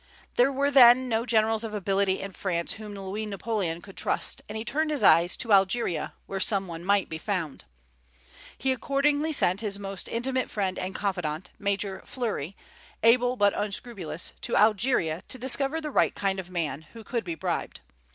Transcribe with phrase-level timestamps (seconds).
[0.35, 4.57] There were then no generals of ability in France whom Louis Napoleon could trust, and
[4.57, 7.65] he turned his eyes to Algeria, where some one might be found.
[8.57, 12.57] He accordingly sent his most intimate friend and confidant, Major Fleury,
[13.03, 17.35] able but unscrupulous, to Algeria to discover the right kind of man, who could be
[17.35, 17.81] bribed.